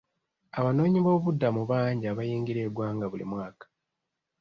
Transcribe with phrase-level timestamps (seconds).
[0.59, 3.65] Abanoonyiboobubudamu bangi abayingira eggwanga buli mwaka.